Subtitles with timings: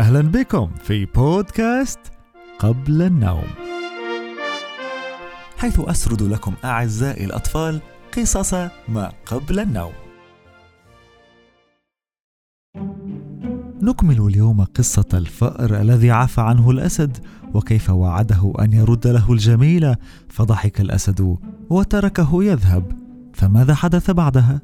[0.00, 1.98] أهلا بكم في بودكاست
[2.58, 3.44] قبل النوم.
[5.58, 7.80] حيث أسرد لكم أعزائي الأطفال
[8.16, 8.54] قصص
[8.88, 9.92] ما قبل النوم.
[13.82, 17.16] نكمل اليوم قصة الفأر الذي عفى عنه الأسد
[17.54, 19.94] وكيف وعده أن يرد له الجميل
[20.28, 21.36] فضحك الأسد
[21.70, 22.92] وتركه يذهب.
[23.34, 24.60] فماذا حدث بعدها؟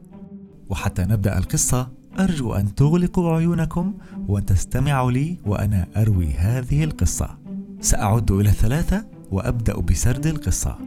[0.69, 3.95] وحتى نبدأ القصة أرجو أن تغلقوا عيونكم
[4.29, 7.39] وتستمعوا لي وأنا أروي هذه القصة.
[7.81, 10.79] سأعد إلى ثلاثة وأبدأ بسرد القصة.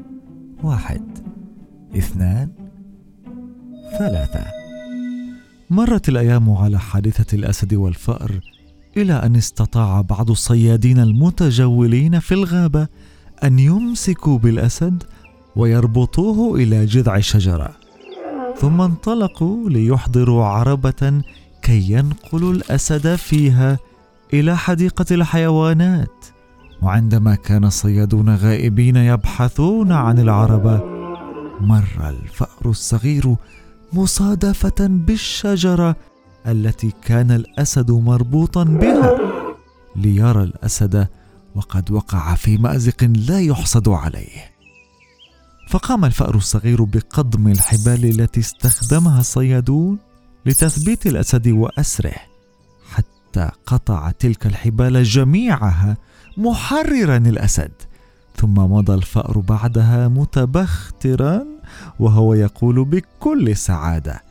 [0.63, 1.01] واحد
[1.97, 2.49] اثنان
[3.99, 4.45] ثلاثة.
[5.69, 8.39] مرت الأيام على حادثة الأسد والفأر
[8.97, 12.87] إلى أن استطاع بعض الصيادين المتجولين في الغابة
[13.43, 15.03] أن يمسكوا بالأسد
[15.55, 17.88] ويربطوه إلى جذع شجرة.
[18.59, 21.21] ثم انطلقوا ليحضروا عربة
[21.61, 23.77] كي ينقلوا الأسد فيها
[24.33, 26.25] إلى حديقة الحيوانات.
[26.81, 30.81] وعندما كان الصيادون غائبين يبحثون عن العربة
[31.61, 33.35] مر الفأر الصغير
[33.93, 35.95] مصادفة بالشجرة
[36.47, 39.17] التي كان الأسد مربوطا بها
[39.95, 41.07] ليرى الأسد
[41.55, 44.48] وقد وقع في مأزق لا يحصد عليه.
[45.69, 49.99] فقام الفأر الصغير بقضم الحبال التي استخدمها الصيادون
[50.45, 52.15] لتثبيت الأسد وأسره
[52.91, 55.97] حتى قطع تلك الحبال جميعها
[56.37, 57.71] محررا الأسد.
[58.35, 61.45] ثم مضى الفأر بعدها متبخترا
[61.99, 64.23] وهو يقول بكل سعادة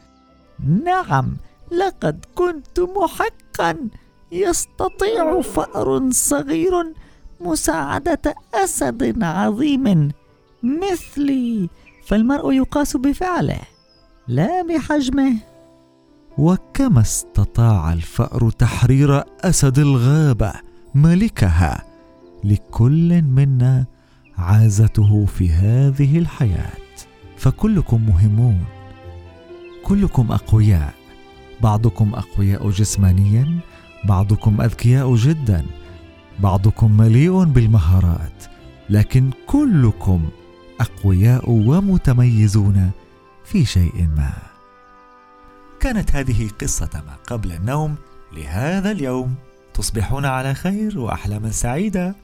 [0.85, 1.37] نعم
[1.73, 3.77] لقد كنت محقا.
[4.33, 6.73] يستطيع فأر صغير
[7.41, 10.13] مساعدة أسد عظيم.
[10.63, 11.69] مثلي
[12.07, 13.61] فالمرء يقاس بفعله
[14.29, 15.37] لا بحجمه.
[16.39, 20.53] وكما استطاع الفأر تحرير أسد الغابة؟
[20.95, 21.85] ملكها
[22.45, 23.87] لكل منا
[24.39, 26.79] عازته في هذه الحياة.
[27.39, 28.65] فكلكم مهمون
[29.85, 30.95] كلكم أقوياء
[31.63, 33.59] بعضكم أقوياء جسمانيا
[34.05, 35.65] بعضكم أذكياء جدا
[36.41, 38.45] بعضكم مليء بالمهارات
[38.91, 40.29] لكن كلكم
[40.81, 42.91] أقوياء ومتميزون
[43.45, 44.33] في شيء ما.
[45.81, 47.95] كانت هذه قصة ما قبل النوم
[48.33, 49.35] لهذا اليوم.
[49.75, 52.15] تصبحون على خير واحلاما سعيدة.